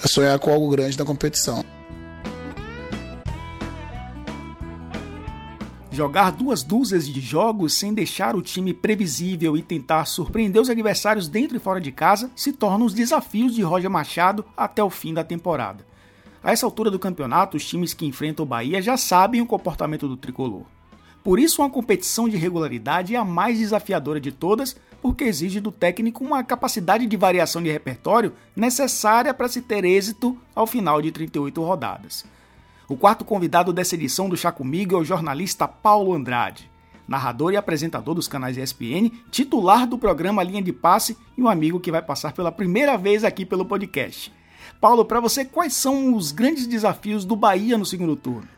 sonhar 0.04 0.38
com 0.38 0.52
algo 0.52 0.70
grande 0.70 0.96
na 0.96 1.04
competição. 1.04 1.64
Jogar 5.96 6.30
duas 6.30 6.62
dúzias 6.62 7.08
de 7.08 7.22
jogos 7.22 7.72
sem 7.72 7.94
deixar 7.94 8.36
o 8.36 8.42
time 8.42 8.74
previsível 8.74 9.56
e 9.56 9.62
tentar 9.62 10.04
surpreender 10.04 10.60
os 10.60 10.68
adversários 10.68 11.26
dentro 11.26 11.56
e 11.56 11.58
fora 11.58 11.80
de 11.80 11.90
casa 11.90 12.30
se 12.36 12.52
torna 12.52 12.84
os 12.84 12.92
desafios 12.92 13.54
de 13.54 13.62
Roger 13.62 13.88
Machado 13.88 14.44
até 14.54 14.84
o 14.84 14.90
fim 14.90 15.14
da 15.14 15.24
temporada. 15.24 15.86
A 16.44 16.52
essa 16.52 16.66
altura 16.66 16.90
do 16.90 16.98
campeonato, 16.98 17.56
os 17.56 17.64
times 17.64 17.94
que 17.94 18.04
enfrentam 18.04 18.44
o 18.44 18.46
Bahia 18.46 18.82
já 18.82 18.98
sabem 18.98 19.40
o 19.40 19.46
comportamento 19.46 20.06
do 20.06 20.18
tricolor. 20.18 20.64
Por 21.24 21.38
isso, 21.38 21.62
uma 21.62 21.70
competição 21.70 22.28
de 22.28 22.36
regularidade 22.36 23.14
é 23.14 23.18
a 23.18 23.24
mais 23.24 23.58
desafiadora 23.58 24.20
de 24.20 24.30
todas, 24.30 24.76
porque 25.00 25.24
exige 25.24 25.60
do 25.60 25.72
técnico 25.72 26.22
uma 26.22 26.44
capacidade 26.44 27.06
de 27.06 27.16
variação 27.16 27.62
de 27.62 27.70
repertório 27.70 28.34
necessária 28.54 29.32
para 29.32 29.48
se 29.48 29.62
ter 29.62 29.82
êxito 29.82 30.36
ao 30.54 30.66
final 30.66 31.00
de 31.00 31.10
38 31.10 31.62
rodadas. 31.62 32.26
O 32.88 32.96
quarto 32.96 33.24
convidado 33.24 33.72
dessa 33.72 33.96
edição 33.96 34.28
do 34.28 34.36
Chá 34.36 34.52
Comigo 34.52 34.94
é 34.94 34.98
o 34.98 35.04
jornalista 35.04 35.66
Paulo 35.66 36.14
Andrade, 36.14 36.70
narrador 37.08 37.52
e 37.52 37.56
apresentador 37.56 38.14
dos 38.14 38.28
canais 38.28 38.56
ESPN, 38.56 39.10
titular 39.28 39.88
do 39.88 39.98
programa 39.98 40.40
Linha 40.44 40.62
de 40.62 40.72
Passe 40.72 41.18
e 41.36 41.42
um 41.42 41.48
amigo 41.48 41.80
que 41.80 41.90
vai 41.90 42.00
passar 42.00 42.32
pela 42.32 42.52
primeira 42.52 42.96
vez 42.96 43.24
aqui 43.24 43.44
pelo 43.44 43.64
podcast. 43.64 44.32
Paulo, 44.80 45.04
para 45.04 45.18
você, 45.18 45.44
quais 45.44 45.72
são 45.74 46.14
os 46.14 46.30
grandes 46.30 46.68
desafios 46.68 47.24
do 47.24 47.34
Bahia 47.34 47.76
no 47.76 47.84
segundo 47.84 48.14
turno? 48.14 48.48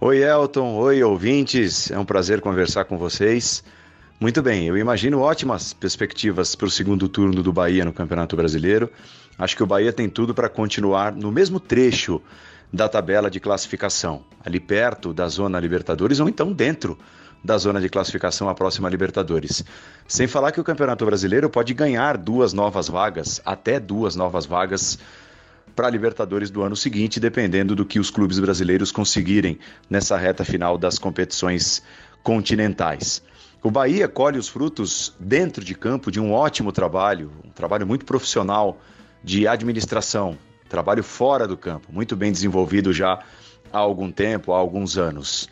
Oi, 0.00 0.22
Elton. 0.22 0.76
Oi, 0.76 1.02
ouvintes. 1.02 1.90
É 1.90 1.98
um 1.98 2.04
prazer 2.06 2.40
conversar 2.40 2.86
com 2.86 2.96
vocês. 2.96 3.62
Muito 4.18 4.40
bem, 4.40 4.68
eu 4.68 4.78
imagino 4.78 5.20
ótimas 5.20 5.74
perspectivas 5.74 6.54
para 6.54 6.66
o 6.66 6.70
segundo 6.70 7.10
turno 7.10 7.42
do 7.42 7.52
Bahia 7.52 7.84
no 7.84 7.92
Campeonato 7.92 8.36
Brasileiro. 8.36 8.90
Acho 9.38 9.54
que 9.54 9.62
o 9.62 9.66
Bahia 9.66 9.92
tem 9.92 10.08
tudo 10.08 10.34
para 10.34 10.48
continuar 10.48 11.12
no 11.12 11.30
mesmo 11.30 11.60
trecho 11.60 12.22
da 12.72 12.88
tabela 12.88 13.30
de 13.30 13.40
classificação, 13.40 14.24
ali 14.44 14.60
perto 14.60 15.12
da 15.12 15.28
zona 15.28 15.58
Libertadores 15.58 16.20
ou 16.20 16.28
então 16.28 16.52
dentro 16.52 16.98
da 17.42 17.56
zona 17.58 17.80
de 17.80 17.88
classificação 17.88 18.48
à 18.48 18.54
próxima 18.54 18.88
Libertadores. 18.88 19.64
Sem 20.06 20.26
falar 20.26 20.52
que 20.52 20.60
o 20.60 20.64
Campeonato 20.64 21.04
Brasileiro 21.04 21.48
pode 21.48 21.72
ganhar 21.74 22.16
duas 22.16 22.52
novas 22.52 22.88
vagas, 22.88 23.40
até 23.44 23.80
duas 23.80 24.14
novas 24.14 24.46
vagas 24.46 24.98
para 25.74 25.86
a 25.86 25.90
Libertadores 25.90 26.50
do 26.50 26.62
ano 26.62 26.76
seguinte, 26.76 27.18
dependendo 27.18 27.74
do 27.74 27.86
que 27.86 27.98
os 27.98 28.10
clubes 28.10 28.38
brasileiros 28.38 28.92
conseguirem 28.92 29.58
nessa 29.88 30.16
reta 30.16 30.44
final 30.44 30.76
das 30.76 30.98
competições 30.98 31.82
continentais. 32.22 33.22
O 33.62 33.70
Bahia 33.70 34.08
colhe 34.08 34.38
os 34.38 34.48
frutos 34.48 35.14
dentro 35.18 35.64
de 35.64 35.74
campo 35.74 36.10
de 36.10 36.20
um 36.20 36.32
ótimo 36.32 36.72
trabalho, 36.72 37.30
um 37.44 37.50
trabalho 37.50 37.86
muito 37.86 38.04
profissional 38.04 38.78
de 39.22 39.46
administração, 39.46 40.36
trabalho 40.70 41.02
fora 41.02 41.46
do 41.46 41.56
campo, 41.56 41.92
muito 41.92 42.16
bem 42.16 42.32
desenvolvido 42.32 42.92
já 42.92 43.18
há 43.72 43.78
algum 43.78 44.10
tempo, 44.10 44.52
há 44.52 44.56
alguns 44.56 44.96
anos. 44.96 45.50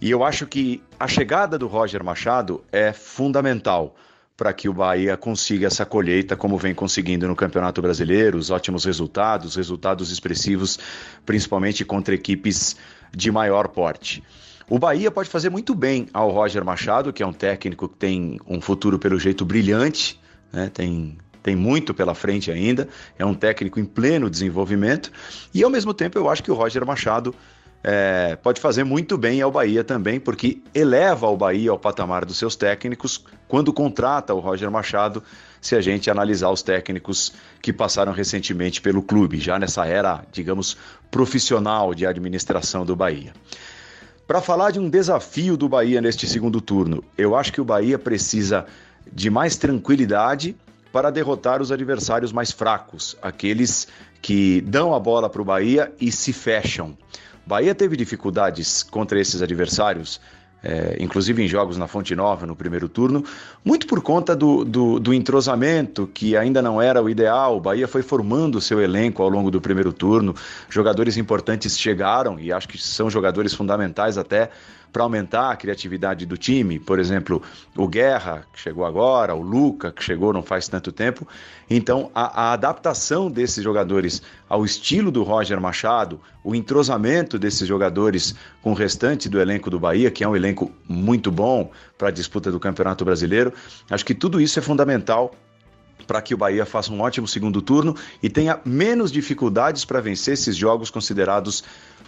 E 0.00 0.10
eu 0.10 0.24
acho 0.24 0.46
que 0.46 0.82
a 0.98 1.06
chegada 1.06 1.56
do 1.56 1.68
Roger 1.68 2.02
Machado 2.02 2.64
é 2.72 2.92
fundamental 2.92 3.94
para 4.36 4.52
que 4.52 4.68
o 4.68 4.72
Bahia 4.72 5.16
consiga 5.16 5.68
essa 5.68 5.86
colheita 5.86 6.34
como 6.34 6.58
vem 6.58 6.74
conseguindo 6.74 7.28
no 7.28 7.36
Campeonato 7.36 7.80
Brasileiro, 7.80 8.36
os 8.36 8.50
ótimos 8.50 8.84
resultados, 8.84 9.54
resultados 9.54 10.10
expressivos, 10.10 10.78
principalmente 11.24 11.84
contra 11.84 12.14
equipes 12.14 12.76
de 13.12 13.30
maior 13.30 13.68
porte. 13.68 14.24
O 14.68 14.78
Bahia 14.78 15.10
pode 15.10 15.28
fazer 15.28 15.50
muito 15.50 15.74
bem 15.74 16.08
ao 16.12 16.30
Roger 16.30 16.64
Machado, 16.64 17.12
que 17.12 17.22
é 17.22 17.26
um 17.26 17.32
técnico 17.32 17.88
que 17.88 17.96
tem 17.96 18.40
um 18.46 18.60
futuro 18.60 18.98
pelo 18.98 19.20
jeito 19.20 19.44
brilhante, 19.44 20.18
né? 20.52 20.70
tem, 20.72 21.18
tem 21.44 21.54
muito 21.54 21.92
pela 21.92 22.14
frente 22.14 22.50
ainda, 22.50 22.88
é 23.18 23.24
um 23.24 23.34
técnico 23.34 23.78
em 23.78 23.84
pleno 23.84 24.30
desenvolvimento, 24.30 25.12
e 25.52 25.62
ao 25.62 25.68
mesmo 25.68 25.92
tempo 25.92 26.18
eu 26.18 26.30
acho 26.30 26.42
que 26.42 26.50
o 26.50 26.54
Roger 26.54 26.84
Machado 26.86 27.34
é, 27.84 28.34
pode 28.36 28.62
fazer 28.62 28.82
muito 28.82 29.18
bem 29.18 29.42
ao 29.42 29.52
Bahia 29.52 29.84
também, 29.84 30.18
porque 30.18 30.62
eleva 30.74 31.28
o 31.28 31.36
Bahia 31.36 31.70
ao 31.70 31.78
patamar 31.78 32.24
dos 32.24 32.38
seus 32.38 32.56
técnicos 32.56 33.22
quando 33.46 33.74
contrata 33.74 34.32
o 34.32 34.40
Roger 34.40 34.70
Machado, 34.70 35.22
se 35.60 35.76
a 35.76 35.82
gente 35.82 36.10
analisar 36.10 36.48
os 36.48 36.62
técnicos 36.62 37.34
que 37.60 37.74
passaram 37.74 38.12
recentemente 38.12 38.80
pelo 38.80 39.02
clube, 39.02 39.38
já 39.38 39.58
nessa 39.58 39.84
era, 39.84 40.24
digamos, 40.32 40.78
profissional 41.10 41.94
de 41.94 42.06
administração 42.06 42.86
do 42.86 42.96
Bahia. 42.96 43.34
Para 44.26 44.40
falar 44.40 44.70
de 44.70 44.80
um 44.80 44.88
desafio 44.88 45.58
do 45.58 45.68
Bahia 45.68 46.00
neste 46.00 46.26
segundo 46.26 46.58
turno, 46.62 47.04
eu 47.18 47.36
acho 47.36 47.52
que 47.52 47.60
o 47.60 47.64
Bahia 47.66 47.98
precisa 47.98 48.64
de 49.12 49.28
mais 49.28 49.58
tranquilidade 49.58 50.56
para 50.94 51.10
derrotar 51.10 51.60
os 51.60 51.72
adversários 51.72 52.32
mais 52.32 52.52
fracos, 52.52 53.16
aqueles 53.20 53.88
que 54.22 54.60
dão 54.60 54.94
a 54.94 55.00
bola 55.00 55.28
para 55.28 55.42
o 55.42 55.44
Bahia 55.44 55.92
e 56.00 56.12
se 56.12 56.32
fecham. 56.32 56.96
Bahia 57.44 57.74
teve 57.74 57.96
dificuldades 57.96 58.84
contra 58.84 59.18
esses 59.18 59.42
adversários, 59.42 60.20
é, 60.62 60.96
inclusive 61.00 61.42
em 61.42 61.48
jogos 61.48 61.76
na 61.76 61.88
Fonte 61.88 62.14
Nova 62.14 62.46
no 62.46 62.54
primeiro 62.54 62.88
turno, 62.88 63.24
muito 63.64 63.88
por 63.88 64.02
conta 64.02 64.36
do, 64.36 64.64
do, 64.64 65.00
do, 65.00 65.12
entrosamento 65.12 66.06
que 66.06 66.36
ainda 66.36 66.62
não 66.62 66.80
era 66.80 67.02
o 67.02 67.10
ideal. 67.10 67.56
O 67.56 67.60
Bahia 67.60 67.88
foi 67.88 68.02
formando 68.02 68.58
o 68.58 68.60
seu 68.60 68.80
elenco 68.80 69.20
ao 69.20 69.28
longo 69.28 69.50
do 69.50 69.60
primeiro 69.60 69.92
turno, 69.92 70.32
jogadores 70.70 71.16
importantes 71.16 71.76
chegaram 71.76 72.38
e 72.38 72.52
acho 72.52 72.68
que 72.68 72.78
são 72.78 73.10
jogadores 73.10 73.52
fundamentais 73.52 74.16
até 74.16 74.48
para 74.94 75.02
aumentar 75.02 75.50
a 75.50 75.56
criatividade 75.56 76.24
do 76.24 76.38
time. 76.38 76.78
Por 76.78 77.00
exemplo, 77.00 77.42
o 77.76 77.88
Guerra, 77.88 78.46
que 78.52 78.60
chegou 78.60 78.84
agora, 78.84 79.34
o 79.34 79.42
Luca, 79.42 79.90
que 79.90 80.04
chegou 80.04 80.32
não 80.32 80.40
faz 80.40 80.68
tanto 80.68 80.92
tempo. 80.92 81.26
Então, 81.68 82.12
a, 82.14 82.42
a 82.42 82.52
adaptação 82.52 83.28
desses 83.28 83.64
jogadores 83.64 84.22
ao 84.48 84.64
estilo 84.64 85.10
do 85.10 85.24
Roger 85.24 85.60
Machado, 85.60 86.20
o 86.44 86.54
entrosamento 86.54 87.40
desses 87.40 87.66
jogadores 87.66 88.36
com 88.62 88.70
o 88.70 88.74
restante 88.74 89.28
do 89.28 89.40
elenco 89.40 89.68
do 89.68 89.80
Bahia, 89.80 90.12
que 90.12 90.22
é 90.22 90.28
um 90.28 90.36
elenco 90.36 90.70
muito 90.88 91.28
bom 91.28 91.72
para 91.98 92.06
a 92.06 92.12
disputa 92.12 92.52
do 92.52 92.60
Campeonato 92.60 93.04
Brasileiro, 93.04 93.52
acho 93.90 94.04
que 94.04 94.14
tudo 94.14 94.40
isso 94.40 94.60
é 94.60 94.62
fundamental 94.62 95.34
para 96.06 96.22
que 96.22 96.34
o 96.34 96.36
Bahia 96.36 96.64
faça 96.64 96.92
um 96.92 97.00
ótimo 97.00 97.26
segundo 97.26 97.60
turno 97.60 97.96
e 98.22 98.30
tenha 98.30 98.60
menos 98.64 99.10
dificuldades 99.10 99.84
para 99.84 100.00
vencer 100.00 100.34
esses 100.34 100.54
jogos 100.54 100.88
considerados 100.88 101.64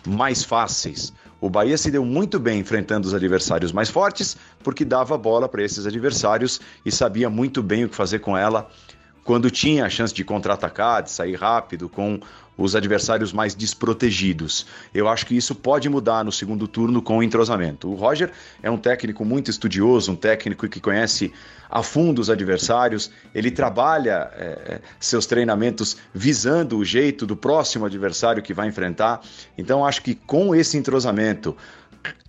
mais 0.07 0.45
fáceis. 0.45 1.13
O 1.41 1.51
Bahia 1.51 1.77
se 1.77 1.91
deu 1.91 2.05
muito 2.05 2.39
bem 2.39 2.61
enfrentando 2.61 3.07
os 3.07 3.15
adversários 3.15 3.73
mais 3.73 3.91
fortes, 3.91 4.37
porque 4.63 4.85
dava 4.85 5.19
bola 5.19 5.49
para 5.49 5.63
esses 5.63 5.87
adversários 5.87 6.61
e 6.85 6.91
sabia 6.91 7.29
muito 7.29 7.63
bem 7.63 7.85
o 7.85 7.89
que 7.89 7.95
fazer 7.95 8.21
com 8.21 8.37
ela. 8.37 8.71
Quando 9.23 9.51
tinha 9.51 9.85
a 9.85 9.91
chance 9.91 10.15
de 10.15 10.25
contra-atacar, 10.25 11.03
de 11.03 11.11
sair 11.11 11.35
rápido 11.35 11.89
com 11.89 12.21
os 12.57 12.75
adversários 12.75 13.33
mais 13.33 13.55
desprotegidos. 13.55 14.67
Eu 14.95 15.09
acho 15.09 15.27
que 15.27 15.37
isso 15.37 15.55
pode 15.55 15.89
mudar 15.89 16.25
no 16.25 16.33
segundo 16.33 16.67
turno 16.67 17.03
com 17.03 17.19
o 17.19 17.23
entrosamento. 17.23 17.91
O 17.91 17.95
Roger 17.95 18.31
é 18.63 18.71
um 18.71 18.79
técnico 18.79 19.25
muito 19.25 19.51
estudioso, 19.51 20.13
um 20.13 20.17
técnico 20.17 20.69
que 20.69 20.81
conhece 20.81 21.33
a 21.69 21.83
fundo 21.83 22.21
os 22.21 22.31
adversários, 22.31 23.11
ele 23.35 23.51
trabalha 23.51 24.31
é, 24.35 24.81
seus 25.01 25.27
treinamentos 25.27 25.97
visando 26.15 26.79
o 26.79 26.85
jeito 26.85 27.27
do 27.27 27.37
próximo 27.37 27.85
adversário 27.85 28.43
que 28.43 28.55
vai 28.55 28.69
enfrentar. 28.69 29.21
Então, 29.59 29.85
acho 29.85 30.03
que 30.03 30.15
com 30.15 30.55
esse 30.55 30.77
entrosamento, 30.79 31.57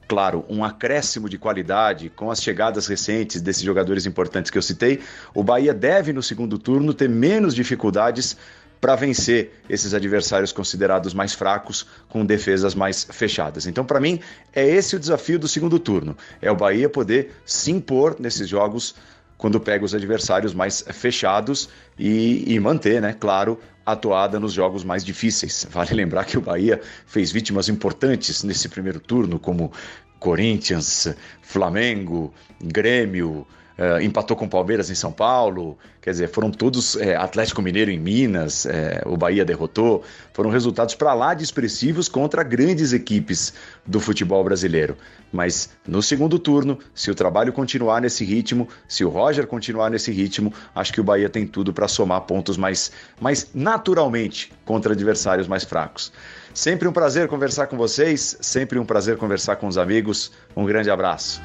claro, 0.08 0.44
um 0.50 0.64
acréscimo 0.64 1.30
de 1.30 1.38
qualidade 1.38 2.10
com 2.10 2.32
as 2.32 2.42
chegadas 2.42 2.88
recentes 2.88 3.42
desses 3.42 3.64
jogadores 3.64 4.06
importantes 4.06 4.50
que 4.50 4.58
eu 4.58 4.62
citei, 4.62 5.02
o 5.34 5.44
Bahia 5.44 5.74
deve 5.74 6.14
no 6.14 6.24
segundo 6.24 6.58
turno 6.58 6.94
ter 6.94 7.10
menos 7.10 7.54
dificuldades 7.54 8.38
para 8.80 8.96
vencer 8.96 9.62
esses 9.70 9.94
adversários 9.94 10.52
considerados 10.52 11.14
mais 11.14 11.34
fracos 11.34 11.88
com 12.10 12.26
defesas 12.26 12.76
mais 12.76 13.08
fechadas. 13.10 13.66
Então, 13.66 13.86
para 13.86 14.00
mim, 14.00 14.20
é 14.54 14.68
esse 14.68 14.96
o 14.96 15.00
desafio 15.00 15.40
do 15.40 15.48
segundo 15.48 15.80
turno: 15.80 16.18
é 16.42 16.52
o 16.52 16.56
Bahia 16.56 16.90
poder 16.90 17.32
se 17.46 17.72
impor 17.72 18.16
nesses 18.20 18.48
jogos 18.48 18.96
quando 19.38 19.60
pega 19.60 19.86
os 19.86 19.94
adversários 19.94 20.54
mais 20.54 20.84
fechados 20.92 21.70
e, 21.98 22.44
e 22.52 22.60
manter, 22.60 23.02
né, 23.02 23.14
claro, 23.14 23.60
a 23.86 23.92
atoada 23.92 24.40
nos 24.40 24.52
jogos 24.52 24.84
mais 24.84 25.06
difíceis. 25.06 25.68
Vale 25.70 25.94
lembrar 25.94 26.26
que 26.26 26.38
o 26.38 26.42
Bahia 26.42 26.82
fez 27.06 27.32
vítimas 27.32 27.70
importantes 27.70 28.44
nesse 28.44 28.68
primeiro 28.68 29.00
turno, 29.00 29.40
como 29.40 29.72
Corinthians, 30.20 31.08
Flamengo, 31.42 32.34
Grêmio, 32.62 33.46
uh, 33.78 34.02
empatou 34.02 34.36
com 34.36 34.46
o 34.46 34.50
Palmeiras 34.50 34.90
em 34.90 34.96
São 34.96 35.12
Paulo, 35.12 35.78
quer 36.02 36.12
dizer, 36.12 36.30
foram 36.30 36.50
todos 36.52 36.96
é, 36.96 37.16
Atlético 37.16 37.62
Mineiro 37.62 37.92
em 37.92 38.00
Minas, 38.00 38.66
é, 38.66 39.02
o 39.06 39.16
Bahia 39.16 39.46
derrotou, 39.46 40.04
foram 40.34 40.50
resultados 40.50 40.96
para 40.96 41.14
lá 41.14 41.34
de 41.34 41.44
expressivos 41.44 42.10
contra 42.10 42.44
grandes 42.44 42.94
equipes 42.94 43.54
do 43.86 44.00
futebol 44.00 44.44
brasileiro. 44.44 44.98
Mas 45.32 45.70
no 45.86 46.02
segundo 46.02 46.40
turno, 46.40 46.80
se 46.96 47.12
o 47.12 47.16
trabalho 47.16 47.52
continuar 47.52 48.02
nesse 48.02 48.24
ritmo, 48.24 48.68
se 48.88 49.04
o 49.04 49.10
Roger 49.10 49.46
continuar 49.46 49.90
nesse 49.90 50.12
ritmo, 50.12 50.54
acho 50.74 50.94
que 50.94 51.02
o 51.02 51.04
Bahia 51.04 51.30
tem 51.30 51.46
tudo 51.46 51.74
para 51.74 51.88
somar 51.88 52.22
pontos 52.22 52.58
mais, 52.58 52.92
mais 53.20 53.50
naturalmente 53.54 54.52
contra 54.66 54.94
adversários 54.94 55.48
mais 55.48 55.64
fracos. 55.64 56.12
Sempre 56.54 56.88
um 56.88 56.92
prazer 56.92 57.28
conversar 57.28 57.68
com 57.68 57.78
vocês, 57.78 58.38
sempre 58.42 58.80
um 58.80 58.86
prazer 58.86 59.18
conversar 59.18 59.58
com 59.58 59.68
os 59.68 59.78
amigos. 59.78 60.32
Um 60.56 60.66
grande 60.66 60.90
abraço. 60.90 61.40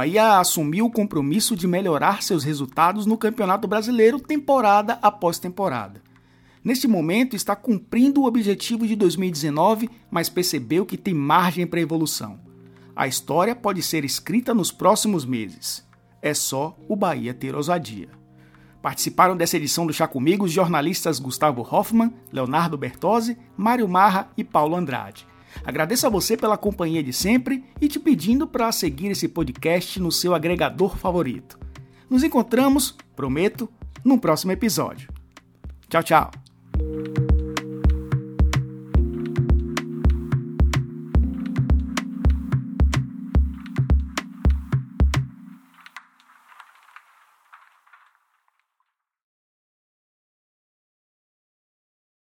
Bahia 0.00 0.38
assumiu 0.38 0.86
o 0.86 0.90
compromisso 0.90 1.54
de 1.54 1.68
melhorar 1.68 2.22
seus 2.22 2.42
resultados 2.42 3.04
no 3.04 3.18
Campeonato 3.18 3.68
Brasileiro 3.68 4.18
temporada 4.18 4.98
após 5.02 5.38
temporada. 5.38 6.00
Neste 6.64 6.88
momento 6.88 7.36
está 7.36 7.54
cumprindo 7.54 8.22
o 8.22 8.24
objetivo 8.24 8.86
de 8.86 8.96
2019, 8.96 9.90
mas 10.10 10.30
percebeu 10.30 10.86
que 10.86 10.96
tem 10.96 11.12
margem 11.12 11.66
para 11.66 11.82
evolução. 11.82 12.40
A 12.96 13.06
história 13.06 13.54
pode 13.54 13.82
ser 13.82 14.02
escrita 14.02 14.54
nos 14.54 14.72
próximos 14.72 15.26
meses. 15.26 15.86
É 16.22 16.32
só 16.32 16.74
o 16.88 16.96
Bahia 16.96 17.34
ter 17.34 17.54
ousadia. 17.54 18.08
Participaram 18.80 19.36
dessa 19.36 19.58
edição 19.58 19.86
do 19.86 19.92
Chá 19.92 20.08
Comigo 20.08 20.46
os 20.46 20.50
jornalistas 20.50 21.18
Gustavo 21.18 21.60
Hoffman, 21.60 22.10
Leonardo 22.32 22.78
Bertozzi, 22.78 23.36
Mário 23.54 23.86
Marra 23.86 24.30
e 24.34 24.42
Paulo 24.42 24.76
Andrade. 24.76 25.26
Agradeço 25.64 26.06
a 26.06 26.10
você 26.10 26.36
pela 26.36 26.56
companhia 26.56 27.02
de 27.02 27.12
sempre 27.12 27.64
e 27.80 27.88
te 27.88 27.98
pedindo 27.98 28.46
para 28.46 28.70
seguir 28.72 29.10
esse 29.10 29.28
podcast 29.28 30.00
no 30.00 30.10
seu 30.10 30.34
agregador 30.34 30.96
favorito. 30.96 31.58
Nos 32.08 32.22
encontramos, 32.22 32.96
prometo, 33.14 33.68
num 34.04 34.18
próximo 34.18 34.52
episódio. 34.52 35.08
Tchau, 35.88 36.02
tchau. 36.02 36.39